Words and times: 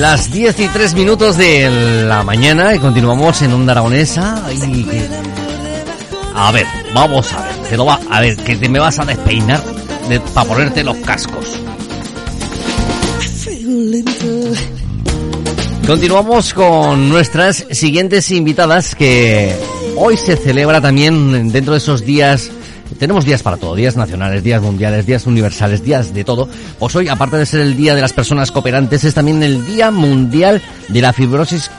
Las 0.00 0.32
10 0.32 0.58
y 0.60 0.68
3 0.68 0.94
minutos 0.94 1.36
de 1.36 1.68
la 2.08 2.22
mañana 2.22 2.74
y 2.74 2.78
continuamos 2.78 3.42
en 3.42 3.52
Onda 3.52 3.72
Aragonesa. 3.72 4.42
Y 4.50 4.86
A 6.34 6.50
ver, 6.52 6.64
vamos 6.94 7.30
a 7.34 7.42
ver, 7.42 7.68
te 7.68 7.76
lo 7.76 7.84
va, 7.84 8.00
a 8.10 8.20
ver, 8.22 8.34
que 8.36 8.56
te 8.56 8.70
me 8.70 8.78
vas 8.78 8.98
a 8.98 9.04
despeinar 9.04 9.62
para 10.32 10.48
ponerte 10.48 10.82
los 10.82 10.96
cascos. 10.96 11.60
Continuamos 15.86 16.54
con 16.54 17.08
nuestras 17.08 17.66
siguientes 17.70 18.30
invitadas 18.30 18.94
que 18.94 19.54
hoy 19.96 20.16
se 20.16 20.36
celebra 20.36 20.80
también 20.80 21.50
dentro 21.50 21.72
de 21.72 21.78
esos 21.78 22.04
días 22.04 22.50
tenemos 22.98 23.24
días 23.24 23.42
para 23.42 23.56
todo, 23.56 23.74
días 23.74 23.96
nacionales, 23.96 24.42
días 24.42 24.60
mundiales, 24.60 25.06
días 25.06 25.26
universales, 25.26 25.82
días 25.82 26.12
de 26.12 26.24
todo. 26.24 26.48
Pues 26.78 26.94
hoy, 26.96 27.08
aparte 27.08 27.36
de 27.36 27.46
ser 27.46 27.60
el 27.60 27.76
Día 27.76 27.94
de 27.94 28.02
las 28.02 28.12
Personas 28.12 28.50
Cooperantes, 28.50 29.04
es 29.04 29.14
también 29.14 29.42
el 29.42 29.64
Día 29.64 29.90
Mundial 29.90 30.60
de 30.88 31.00
la 31.00 31.12
Fibrosis 31.12 31.70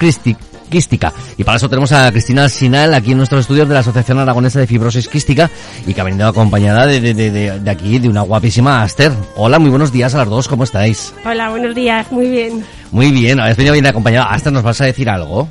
Quística. 0.72 1.14
Y 1.38 1.44
para 1.44 1.58
eso 1.58 1.70
tenemos 1.70 1.92
a 1.92 2.10
Cristina 2.12 2.50
Sinal 2.50 2.94
aquí 2.96 3.12
en 3.12 3.18
nuestros 3.18 3.42
estudios 3.42 3.68
de 3.68 3.76
la 3.76 3.82
Asociación 3.82 4.18
Aragonesa 4.18 4.60
de 4.60 4.66
Fibrosis 4.66 5.08
Quística 5.08 5.52
y 5.86 5.94
que 5.94 6.02
ha 6.02 6.04
venido 6.06 6.28
acompañada 6.28 6.88
de, 6.88 7.00
de, 7.02 7.14
de, 7.14 7.60
de 7.60 7.70
aquí, 7.70 8.00
de 8.00 8.10
una 8.10 8.22
guapísima 8.22 8.82
Aster. 8.82 9.12
Hola, 9.36 9.60
muy 9.60 9.70
buenos 9.70 9.92
días 9.92 10.16
a 10.16 10.20
las 10.20 10.30
dos, 10.30 10.48
¿cómo 10.48 10.64
estáis? 10.64 11.14
Hola, 11.26 11.50
buenos 11.52 11.76
días, 11.76 12.12
muy 12.12 12.28
bien. 12.30 12.66
Muy 12.92 13.12
bien, 13.12 13.40
habéis 13.40 13.58
venido 13.58 13.74
bien 13.74 13.86
acompañada. 13.86 14.26
Aster, 14.32 14.52
¿nos 14.52 14.64
vas 14.64 14.82
a 14.82 14.86
decir 14.86 15.08
algo? 15.10 15.48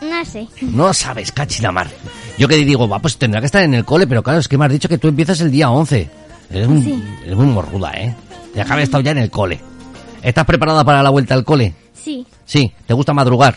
No 0.00 0.24
sé. 0.24 0.46
No 0.62 0.94
sabes, 0.94 1.32
cachinamar. 1.32 1.88
Yo 2.38 2.46
que 2.48 2.56
digo, 2.56 2.88
va, 2.88 3.00
pues 3.00 3.16
tendrá 3.18 3.40
que 3.40 3.46
estar 3.46 3.62
en 3.62 3.74
el 3.74 3.84
cole, 3.84 4.06
pero 4.06 4.22
claro, 4.22 4.38
es 4.38 4.48
que 4.48 4.56
me 4.56 4.64
has 4.66 4.70
dicho 4.72 4.88
que 4.88 4.98
tú 4.98 5.08
empiezas 5.08 5.40
el 5.40 5.50
día 5.50 5.68
11. 5.70 6.08
Eres, 6.50 6.68
muy, 6.68 6.82
Sí. 6.82 7.02
eres 7.24 7.36
muy 7.36 7.46
morruda, 7.46 7.90
¿eh? 7.92 8.14
Ya 8.54 8.64
que 8.64 8.72
haber 8.72 8.84
estado 8.84 9.02
ya 9.02 9.10
en 9.10 9.18
el 9.18 9.30
cole. 9.30 9.60
¿Estás 10.22 10.44
preparada 10.44 10.84
para 10.84 11.02
la 11.02 11.10
vuelta 11.10 11.34
al 11.34 11.44
cole? 11.44 11.74
Sí. 11.94 12.24
Sí. 12.44 12.72
¿Te 12.86 12.94
gusta 12.94 13.12
madrugar? 13.12 13.56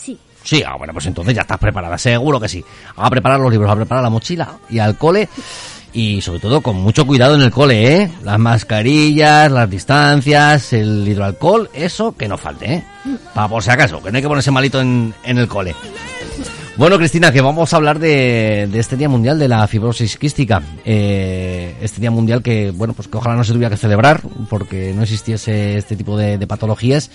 Sí. 0.00 0.18
Sí, 0.42 0.62
ah, 0.66 0.76
bueno, 0.76 0.92
pues 0.92 1.06
entonces 1.06 1.34
ya 1.34 1.42
estás 1.42 1.58
preparada, 1.58 1.98
seguro 1.98 2.40
que 2.40 2.48
sí. 2.48 2.64
A 2.96 3.10
preparar 3.10 3.38
los 3.40 3.50
libros, 3.52 3.70
a 3.70 3.76
preparar 3.76 4.02
la 4.02 4.10
mochila 4.10 4.58
y 4.70 4.78
al 4.78 4.96
cole. 4.96 5.28
Y 5.92 6.20
sobre 6.20 6.38
todo 6.38 6.60
con 6.60 6.76
mucho 6.76 7.04
cuidado 7.04 7.34
en 7.34 7.42
el 7.42 7.50
cole, 7.50 8.02
¿eh? 8.02 8.10
Las 8.22 8.38
mascarillas, 8.38 9.50
las 9.50 9.68
distancias, 9.68 10.72
el 10.72 11.06
hidroalcohol, 11.06 11.68
eso 11.74 12.14
que 12.16 12.28
no 12.28 12.38
falte, 12.38 12.74
¿eh? 12.74 12.84
Para 13.34 13.48
por 13.48 13.62
si 13.62 13.70
acaso, 13.70 14.00
que 14.00 14.10
no 14.10 14.16
hay 14.16 14.22
que 14.22 14.28
ponerse 14.28 14.52
malito 14.52 14.80
en, 14.80 15.12
en 15.24 15.38
el 15.38 15.48
cole. 15.48 15.74
Bueno, 16.80 16.96
Cristina, 16.96 17.30
que 17.30 17.42
vamos 17.42 17.74
a 17.74 17.76
hablar 17.76 17.98
de, 17.98 18.66
de 18.72 18.78
este 18.78 18.96
Día 18.96 19.10
Mundial 19.10 19.38
de 19.38 19.48
la 19.48 19.66
Fibrosis 19.66 20.16
Quística. 20.16 20.62
Eh, 20.82 21.76
este 21.82 22.00
Día 22.00 22.10
Mundial 22.10 22.42
que, 22.42 22.70
bueno, 22.70 22.94
pues 22.94 23.06
que 23.06 23.18
ojalá 23.18 23.36
no 23.36 23.44
se 23.44 23.52
tuviera 23.52 23.68
que 23.68 23.76
celebrar 23.76 24.22
porque 24.48 24.94
no 24.94 25.02
existiese 25.02 25.76
este 25.76 25.94
tipo 25.94 26.16
de, 26.16 26.38
de 26.38 26.46
patologías. 26.46 27.10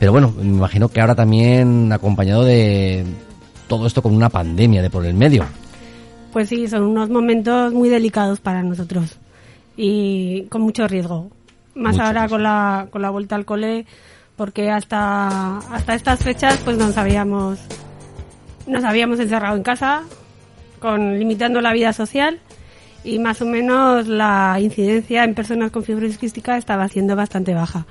Pero 0.00 0.10
bueno, 0.10 0.34
me 0.36 0.42
imagino 0.42 0.88
que 0.88 1.00
ahora 1.00 1.14
también 1.14 1.92
acompañado 1.92 2.42
de 2.42 3.04
todo 3.68 3.86
esto 3.86 4.02
con 4.02 4.16
una 4.16 4.30
pandemia 4.30 4.82
de 4.82 4.90
por 4.90 5.06
el 5.06 5.14
medio. 5.14 5.44
Pues 6.32 6.48
sí, 6.48 6.66
son 6.66 6.82
unos 6.82 7.08
momentos 7.08 7.72
muy 7.72 7.90
delicados 7.90 8.40
para 8.40 8.64
nosotros 8.64 9.20
y 9.76 10.46
con 10.46 10.62
mucho 10.62 10.88
riesgo. 10.88 11.30
Más 11.76 11.92
Mucho 11.92 12.06
ahora 12.06 12.22
riesgo. 12.22 12.34
con 12.34 12.42
la, 12.42 12.88
con 12.90 13.00
la 13.00 13.10
vuelta 13.10 13.36
al 13.36 13.44
cole, 13.44 13.86
porque 14.34 14.72
hasta, 14.72 15.58
hasta 15.58 15.94
estas 15.94 16.18
fechas 16.18 16.58
pues 16.64 16.76
nos 16.76 16.96
habíamos, 16.96 17.60
nos 18.66 18.84
habíamos 18.84 19.20
encerrado 19.20 19.56
en 19.56 19.62
casa, 19.62 20.02
con, 20.80 21.18
limitando 21.18 21.60
la 21.60 21.72
vida 21.72 21.92
social 21.92 22.40
y 23.04 23.18
más 23.18 23.42
o 23.42 23.46
menos 23.46 24.08
la 24.08 24.58
incidencia 24.60 25.24
en 25.24 25.34
personas 25.34 25.70
con 25.70 25.84
fibrosis 25.84 26.18
quística 26.18 26.56
estaba 26.56 26.88
siendo 26.88 27.16
bastante 27.16 27.54
baja. 27.54 27.86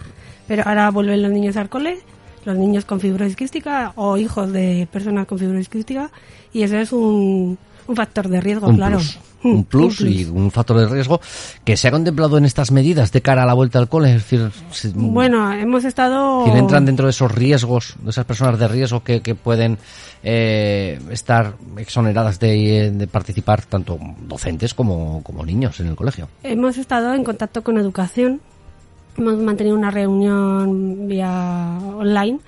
Pero 0.47 0.63
ahora 0.65 0.89
vuelven 0.89 1.21
los 1.21 1.31
niños 1.31 1.55
al 1.55 1.69
cole, 1.69 1.99
los 2.45 2.57
niños 2.57 2.85
con 2.85 2.99
fibrosis 2.99 3.35
quística 3.35 3.93
o 3.95 4.17
hijos 4.17 4.51
de 4.51 4.87
personas 4.91 5.27
con 5.27 5.39
fibrosis 5.39 5.69
quística 5.69 6.11
y 6.51 6.63
eso 6.63 6.77
es 6.77 6.91
un, 6.91 7.57
un 7.87 7.95
factor 7.95 8.27
de 8.27 8.41
riesgo, 8.41 8.67
un 8.67 8.77
claro. 8.77 8.97
plus. 8.97 9.19
Mm, 9.43 9.55
Un 9.55 9.63
plus 9.65 10.01
y 10.01 10.25
un 10.25 10.51
factor 10.51 10.77
de 10.77 10.87
riesgo 10.87 11.19
que 11.63 11.75
se 11.77 11.87
ha 11.87 11.91
contemplado 11.91 12.37
en 12.37 12.45
estas 12.45 12.71
medidas 12.71 13.11
de 13.11 13.21
cara 13.21 13.43
a 13.43 13.45
la 13.45 13.53
vuelta 13.53 13.79
al 13.79 13.89
cole. 13.89 14.09
Es 14.15 14.23
decir, 14.23 14.49
si, 14.71 14.91
Bueno, 14.95 15.51
hemos 15.53 15.83
estado... 15.85 16.45
si 16.45 16.51
entran 16.51 16.85
dentro 16.85 17.05
de 17.05 17.11
esos 17.11 17.31
riesgos, 17.31 17.95
de 18.01 18.09
esas 18.09 18.25
personas 18.25 18.57
de 18.57 18.67
riesgo 18.67 19.03
que, 19.03 19.21
que 19.21 19.35
pueden 19.35 19.77
eh, 20.23 20.99
estar 21.11 21.53
exoneradas 21.77 22.39
de, 22.39 22.91
de 22.91 23.07
participar 23.07 23.63
tanto 23.63 23.99
docentes 24.27 24.73
como, 24.73 25.21
como 25.23 25.45
niños 25.45 25.79
en 25.79 25.87
el 25.87 25.95
colegio. 25.95 26.29
Hemos 26.43 26.77
estado 26.77 27.13
en 27.13 27.23
contacto 27.23 27.63
con 27.63 27.77
educación. 27.77 28.39
Hemos 29.17 29.37
mantenido 29.37 29.75
una 29.75 29.91
reunión 29.91 31.07
vía 31.07 31.77
online 31.97 32.39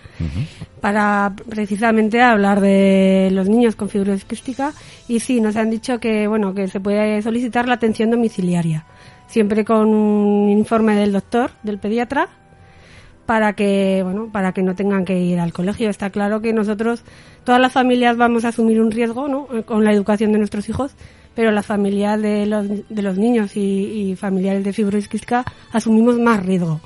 para 0.81 1.33
precisamente 1.49 2.21
hablar 2.21 2.59
de 2.59 3.29
los 3.31 3.47
niños 3.47 3.75
con 3.75 3.89
fibrosis 3.89 4.25
quística 4.25 4.73
y 5.07 5.19
sí, 5.19 5.41
nos 5.41 5.55
han 5.55 5.69
dicho 5.69 5.99
que 5.99 6.27
bueno 6.27 6.53
que 6.53 6.67
se 6.67 6.79
puede 6.79 7.21
solicitar 7.21 7.67
la 7.67 7.75
atención 7.75 8.09
domiciliaria, 8.09 8.85
siempre 9.27 9.63
con 9.63 9.93
un 9.93 10.49
informe 10.49 10.95
del 10.95 11.11
doctor, 11.11 11.51
del 11.63 11.79
pediatra, 11.79 12.29
para 13.25 13.53
que 13.53 14.01
bueno 14.03 14.29
para 14.31 14.51
que 14.51 14.63
no 14.63 14.75
tengan 14.75 15.05
que 15.05 15.19
ir 15.19 15.39
al 15.39 15.53
colegio. 15.53 15.89
Está 15.89 16.09
claro 16.09 16.41
que 16.41 16.53
nosotros 16.53 17.03
todas 17.43 17.61
las 17.61 17.71
familias 17.71 18.17
vamos 18.17 18.45
a 18.45 18.49
asumir 18.49 18.81
un 18.81 18.91
riesgo, 18.91 19.27
¿no? 19.27 19.47
Eh, 19.53 19.63
con 19.63 19.83
la 19.83 19.91
educación 19.91 20.31
de 20.31 20.39
nuestros 20.39 20.69
hijos, 20.69 20.95
pero 21.35 21.51
las 21.51 21.65
familias 21.65 22.21
de 22.21 22.45
los, 22.45 22.67
de 22.67 23.01
los 23.01 23.17
niños 23.17 23.55
y, 23.55 24.11
y 24.11 24.15
familiares 24.15 24.63
de 24.63 24.73
fibrosis 24.73 25.09
asumimos 25.71 26.17
más 26.17 26.45
riesgo. 26.45 26.79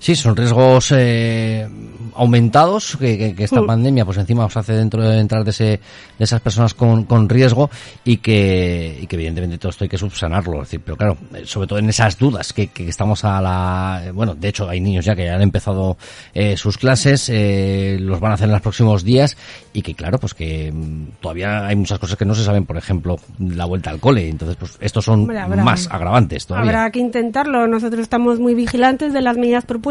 Sí, 0.00 0.14
son 0.14 0.36
riesgos 0.36 0.92
eh, 0.96 1.68
aumentados 2.14 2.96
que, 2.96 3.18
que- 3.18 3.34
que 3.34 3.44
esta 3.44 3.60
Mm. 3.62 3.66
pandemia 3.66 4.04
pues 4.04 4.16
encima 4.18 4.44
os 4.44 4.56
hace 4.56 4.72
dentro 4.74 5.02
de 5.02 5.18
entrar 5.18 5.42
de, 5.44 5.50
ese, 5.50 5.64
de 5.64 5.80
esas 6.24 6.40
personas 6.40 6.72
con, 6.74 7.04
con 7.04 7.28
riesgo 7.28 7.68
y 8.04 8.18
que, 8.18 8.98
y 9.02 9.06
que 9.08 9.16
evidentemente 9.16 9.58
todo 9.58 9.70
esto 9.70 9.84
hay 9.84 9.88
que 9.88 9.98
subsanarlo. 9.98 10.62
Es 10.62 10.68
decir, 10.68 10.82
pero 10.84 10.96
claro, 10.96 11.16
eh, 11.34 11.42
sobre 11.44 11.66
todo 11.66 11.78
en 11.80 11.88
esas 11.88 12.16
dudas 12.16 12.52
que, 12.52 12.68
que 12.68 12.88
estamos 12.88 13.24
a 13.24 13.40
la... 13.40 14.02
eh, 14.06 14.10
Bueno, 14.12 14.34
de 14.36 14.48
hecho 14.48 14.68
hay 14.68 14.80
niños 14.80 15.04
ya 15.04 15.16
que 15.16 15.28
han 15.30 15.42
empezado 15.42 15.96
eh, 16.32 16.56
sus 16.56 16.78
clases, 16.78 17.28
eh, 17.28 17.96
los 18.00 18.20
van 18.20 18.30
a 18.30 18.34
hacer 18.34 18.46
en 18.46 18.52
los 18.52 18.62
próximos 18.62 19.02
días 19.02 19.36
y 19.72 19.82
que 19.82 19.94
claro, 19.94 20.18
pues 20.18 20.32
que 20.34 20.70
mm, 20.72 21.20
todavía 21.20 21.66
hay 21.66 21.74
muchas 21.76 21.98
cosas 21.98 22.16
que 22.16 22.24
no 22.24 22.34
se 22.36 22.44
saben, 22.44 22.66
por 22.66 22.76
ejemplo, 22.76 23.16
la 23.38 23.64
vuelta 23.64 23.90
al 23.90 23.98
cole. 23.98 24.28
Entonces, 24.28 24.56
pues 24.56 24.76
estos 24.80 25.04
son 25.04 25.22
Hombre, 25.22 25.40
habrá- 25.40 25.64
más 25.64 25.88
agravantes 25.90 26.46
todavía. 26.46 26.70
Habrá 26.70 26.90
que 26.92 27.00
intentarlo. 27.00 27.66
Nosotros 27.66 28.00
estamos 28.02 28.38
muy 28.38 28.54
vigilantes 28.54 29.12
de 29.12 29.22
las 29.22 29.36
medidas 29.36 29.64
propuestas 29.64 29.87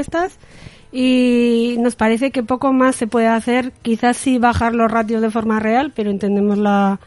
y 0.91 1.75
nos 1.79 1.95
parece 1.95 2.31
que 2.31 2.43
poco 2.43 2.73
más 2.73 2.95
se 2.95 3.07
puede 3.07 3.27
hacer. 3.27 3.73
Quizás 3.81 4.17
sí 4.17 4.37
bajar 4.37 4.73
los 4.73 4.91
ratios 4.91 5.21
de 5.21 5.31
forma 5.31 5.59
real, 5.59 5.91
pero 5.95 6.09
entendemos 6.09 6.57
la, 6.57 6.99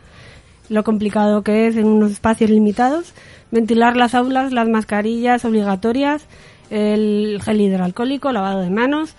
lo 0.69 0.85
complicado 0.85 1.43
que 1.43 1.67
es 1.67 1.77
en 1.77 1.87
unos 1.87 2.13
espacios 2.13 2.51
limitados. 2.51 3.15
Ventilar 3.51 3.97
las 3.97 4.15
aulas, 4.15 4.53
las 4.53 4.69
mascarillas 4.69 5.45
obligatorias, 5.45 6.25
el 6.71 7.41
gel 7.43 7.61
hidroalcohólico, 7.61 8.33
lavado 8.33 8.61
de 8.61 8.71
manos 8.71 9.15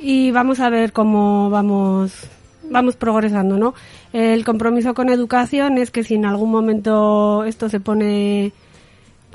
y 0.00 0.30
vamos 0.30 0.60
a 0.60 0.70
ver 0.70 0.92
cómo 0.92 1.50
vamos 1.50 2.28
vamos 2.70 2.96
progresando, 2.96 3.58
¿no? 3.58 3.74
El 4.12 4.44
compromiso 4.44 4.94
con 4.94 5.10
educación 5.10 5.76
es 5.76 5.90
que 5.90 6.04
si 6.04 6.14
en 6.14 6.24
algún 6.24 6.50
momento 6.50 7.44
esto 7.44 7.68
se 7.68 7.80
pone 7.80 8.52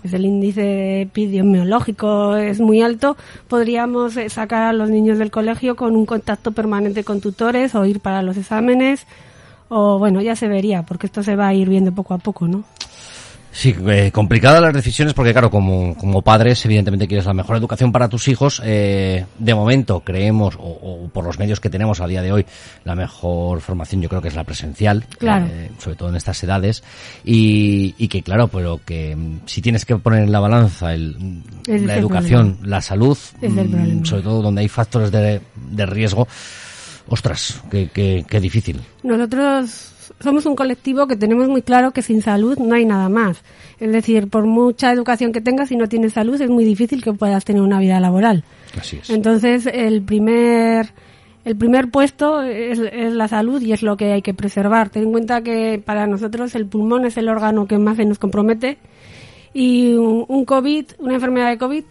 pues 0.06 0.14
el 0.14 0.24
índice 0.26 1.02
epidemiológico 1.02 2.36
es 2.36 2.60
muy 2.60 2.84
alto, 2.84 3.18
podríamos 3.48 4.16
eh, 4.18 4.30
sacar 4.30 4.68
a 4.68 4.72
los 4.74 4.92
niños 4.92 5.18
del 5.18 5.32
colegio 5.32 5.76
con 5.76 5.96
un 5.96 6.06
contacto 6.06 6.52
permanente 6.52 7.04
con 7.04 7.22
tutores 7.22 7.74
o 7.74 7.86
ir 7.86 8.02
para 8.02 8.22
los 8.22 8.38
exámenes 8.38 9.08
o 9.68 9.98
bueno, 9.98 10.22
ya 10.22 10.36
se 10.36 10.48
vería, 10.48 10.84
porque 10.84 11.08
esto 11.08 11.24
se 11.24 11.36
va 11.36 11.48
a 11.48 11.56
ir 11.56 11.70
viendo 11.70 11.92
poco 11.92 12.14
a 12.14 12.20
poco, 12.20 12.48
¿no? 12.48 12.64
Sí, 13.52 13.74
eh, 13.88 14.12
complicadas 14.14 14.62
las 14.62 14.74
decisiones 14.74 15.14
porque, 15.14 15.32
claro, 15.32 15.50
como, 15.50 15.96
como 15.96 16.22
padres, 16.22 16.64
evidentemente 16.66 17.08
quieres 17.08 17.26
la 17.26 17.34
mejor 17.34 17.56
educación 17.56 17.90
para 17.92 18.10
tus 18.10 18.28
hijos. 18.28 18.62
Eh, 18.66 19.26
de 19.40 19.56
momento, 19.56 20.02
creemos, 20.02 20.56
o, 20.58 20.60
o, 21.06 21.08
por 21.08 21.24
los 21.24 21.40
medios 21.40 21.62
que 21.62 21.70
tenemos 21.70 22.02
a 22.02 22.06
día 22.08 22.22
de 22.22 22.34
hoy, 22.34 22.46
la 22.84 22.96
mejor 22.96 23.62
formación 23.62 24.02
yo 24.02 24.10
creo 24.10 24.22
que 24.22 24.28
es 24.28 24.36
la 24.36 24.44
presencial, 24.44 25.06
Claro. 25.18 25.48
eh, 25.50 25.65
sobre 25.80 25.96
todo 25.96 26.10
en 26.10 26.16
estas 26.16 26.42
edades. 26.44 26.84
Y, 27.24 27.96
y 27.98 28.08
que, 28.08 28.22
claro, 28.22 28.48
pero 28.48 28.80
que 28.86 29.16
mm, 29.16 29.42
si 29.46 29.62
tienes 29.62 29.86
que 29.86 29.96
poner 29.98 30.24
en 30.24 30.32
la 30.32 30.40
balanza 30.40 30.94
el, 30.94 31.44
es 31.68 31.82
la 31.82 31.96
educación, 31.98 32.58
la 32.64 32.82
salud, 32.82 33.18
mm, 33.42 34.04
sobre 34.04 34.24
todo 34.24 34.42
donde 34.42 34.62
hay 34.62 34.68
factores 34.68 35.12
de, 35.12 35.42
de 35.56 35.86
riesgo, 35.86 36.28
ostras, 37.08 37.62
qué, 37.70 37.90
qué, 37.94 38.26
qué 38.28 38.40
difícil. 38.40 38.82
Nosotros 39.04 39.94
somos 40.20 40.46
un 40.46 40.56
colectivo 40.56 41.08
que 41.08 41.16
tenemos 41.16 41.48
muy 41.48 41.62
claro 41.62 41.92
que 41.92 42.02
sin 42.02 42.22
salud 42.22 42.58
no 42.58 42.76
hay 42.76 42.86
nada 42.86 43.10
más. 43.10 43.38
Es 43.80 43.92
decir, 43.92 44.30
por 44.30 44.46
mucha 44.46 44.92
educación 44.92 45.32
que 45.32 45.42
tengas, 45.42 45.70
si 45.70 45.76
no 45.76 45.88
tienes 45.88 46.14
salud, 46.14 46.40
es 46.40 46.50
muy 46.50 46.64
difícil 46.64 47.04
que 47.04 47.14
puedas 47.14 47.44
tener 47.46 47.62
una 47.62 47.80
vida 47.80 48.00
laboral. 48.00 48.44
Así 48.80 48.98
es. 49.02 49.10
Entonces, 49.10 49.68
el 49.68 50.02
primer, 50.02 50.94
el 51.46 51.56
primer 51.56 51.92
puesto 51.92 52.42
es, 52.42 52.80
la 52.80 53.28
salud 53.28 53.62
y 53.62 53.72
es 53.72 53.84
lo 53.84 53.96
que 53.98 54.12
hay 54.12 54.24
que 54.24 54.34
preservar. 54.34 54.90
Ten 54.90 55.04
en 55.04 55.12
cuenta 55.12 55.44
que 55.44 55.82
para 55.84 56.08
nosotros 56.08 56.56
el 56.56 56.66
pulmón 56.66 57.06
es 57.06 57.18
el 57.18 57.30
órgano 57.30 57.68
que 57.68 57.78
más 57.78 57.98
se 57.98 58.06
nos 58.06 58.18
compromete 58.18 58.80
y 59.54 59.94
un, 59.94 60.44
COVID, 60.44 60.86
una 60.98 61.14
enfermedad 61.14 61.50
de 61.50 61.60
COVID, 61.60 61.84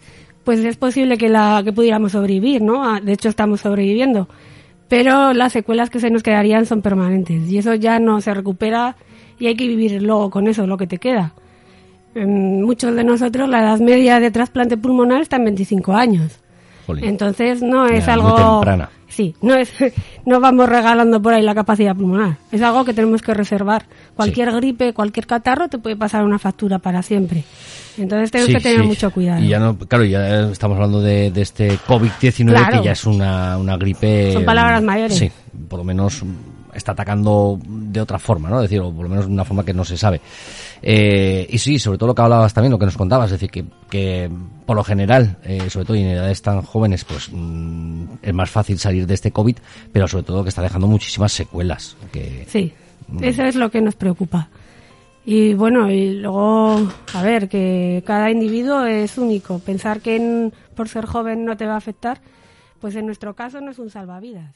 pues 0.43 0.59
es 0.59 0.75
posible 0.75 1.17
que 1.17 1.29
la 1.29 1.61
que 1.63 1.71
pudiéramos 1.71 2.11
sobrevivir, 2.11 2.61
¿no? 2.61 2.83
Ah, 2.83 2.99
De 3.01 3.13
hecho, 3.13 3.29
estamos 3.29 3.61
sobreviviendo. 3.61 4.27
Pero 4.89 5.33
las 5.33 5.53
secuelas 5.53 5.89
que 5.89 6.01
se 6.01 6.11
nos 6.11 6.21
quedarían 6.21 6.65
son 6.65 6.81
permanentes 6.81 7.49
y 7.49 7.57
eso 7.57 7.73
ya 7.75 7.97
no 7.97 8.19
se 8.19 8.33
recupera 8.33 8.97
y 9.39 9.47
hay 9.47 9.55
que 9.55 9.67
vivir 9.69 10.03
luego 10.03 10.29
con 10.29 10.47
eso, 10.47 10.67
lo 10.67 10.77
que 10.77 10.85
te 10.85 10.97
queda. 10.97 11.33
Muchos 12.13 12.93
de 12.93 13.05
nosotros 13.05 13.47
la 13.47 13.61
edad 13.61 13.79
media 13.79 14.19
de 14.19 14.31
trasplante 14.31 14.75
pulmonar 14.75 15.21
está 15.21 15.37
en 15.37 15.45
25 15.45 15.93
años. 15.93 16.44
Jolín. 16.85 17.05
Entonces 17.05 17.61
no 17.61 17.87
es 17.87 18.05
Ya, 18.05 18.13
algo 18.13 18.35
temprana. 18.35 18.89
sí, 19.07 19.35
no 19.41 19.55
es 19.55 19.71
no 20.25 20.39
vamos 20.39 20.67
regalando 20.69 21.21
por 21.21 21.33
ahí 21.33 21.41
la 21.43 21.55
capacidad 21.55 21.95
pulmonar. 21.95 22.37
Es 22.51 22.61
algo 22.61 22.85
que 22.85 22.93
tenemos 22.93 23.21
que 23.21 23.33
reservar. 23.33 23.85
Cualquier 24.15 24.51
gripe, 24.53 24.93
cualquier 24.93 25.27
catarro 25.27 25.67
te 25.67 25.77
puede 25.77 25.95
pasar 25.95 26.23
una 26.23 26.39
factura 26.39 26.79
para 26.79 27.01
siempre. 27.01 27.43
Entonces 27.97 28.29
tenemos 28.31 28.49
Sí, 28.49 28.55
que 28.57 28.61
tener 28.61 28.81
sí. 28.81 28.87
mucho 28.87 29.09
cuidado. 29.11 29.41
Y 29.41 29.47
ya 29.47 29.59
no, 29.59 29.77
claro, 29.77 30.03
ya 30.03 30.49
estamos 30.51 30.75
hablando 30.75 30.99
de, 31.01 31.31
de 31.31 31.41
este 31.41 31.77
COVID-19 31.79 32.49
Claro. 32.49 32.79
que 32.79 32.85
ya 32.85 32.91
es 32.91 33.05
una, 33.05 33.57
una 33.57 33.77
gripe. 33.77 34.33
Son 34.33 34.43
palabras 34.43 34.83
mayores. 34.83 35.17
Sí, 35.17 35.31
por 35.69 35.79
lo 35.79 35.85
menos 35.85 36.21
está 36.73 36.91
atacando 36.91 37.57
de 37.65 38.01
otra 38.01 38.19
forma, 38.19 38.49
¿no? 38.49 38.57
Es 38.57 38.63
decir, 38.69 38.81
o 38.81 38.91
por 38.91 39.03
lo 39.03 39.09
menos 39.09 39.27
de 39.27 39.31
una 39.31 39.45
forma 39.45 39.63
que 39.63 39.73
no 39.73 39.85
se 39.85 39.95
sabe. 39.97 40.19
Eh, 40.87 41.47
y 41.49 41.57
sí, 41.57 41.79
sobre 41.79 41.97
todo 41.97 42.07
lo 42.09 42.15
que 42.15 42.21
hablabas 42.21 42.53
también, 42.53 42.71
lo 42.71 42.77
que 42.77 42.85
nos 42.85 42.95
contabas, 42.95 43.25
es 43.31 43.39
decir, 43.39 43.49
que, 43.49 43.65
que 43.89 44.29
por 44.67 44.75
lo 44.75 44.83
general, 44.83 45.37
eh, 45.43 45.67
sobre 45.69 45.85
todo 45.87 45.97
en 45.97 46.05
edades 46.09 46.43
tan 46.43 46.61
jóvenes, 46.61 47.03
pues 47.03 47.29
mm, 47.31 48.03
es 48.21 48.33
más 48.35 48.51
fácil 48.51 48.77
salir 48.77 49.07
de 49.07 49.15
este 49.15 49.31
COVID, 49.31 49.57
pero 49.91 50.07
sobre 50.07 50.23
todo 50.25 50.43
que 50.43 50.49
está 50.49 50.61
dejando 50.61 50.85
muchísimas 50.87 51.31
secuelas. 51.31 51.97
Que, 52.11 52.45
Sí, 52.47 52.71
eso 53.21 53.43
es 53.43 53.55
lo 53.55 53.71
que 53.71 53.81
nos 53.81 53.95
preocupa. 53.95 54.49
Y 55.25 55.55
bueno, 55.55 55.89
y 55.91 56.19
luego, 56.19 56.87
a 57.15 57.21
ver, 57.23 57.49
que 57.49 58.03
cada 58.05 58.29
individuo 58.29 58.85
es 58.85 59.17
único. 59.17 59.57
Pensar 59.57 60.01
que 60.01 60.17
en- 60.17 60.53
por 60.75 60.87
ser 60.87 61.07
joven 61.07 61.45
no 61.45 61.57
te 61.57 61.65
va 61.65 61.73
a 61.73 61.77
afectar, 61.77 62.21
pues 62.79 62.95
en 62.95 63.07
nuestro 63.07 63.33
caso 63.33 63.59
no 63.59 63.71
es 63.71 63.79
un 63.79 63.89
salvavidas. 63.89 64.55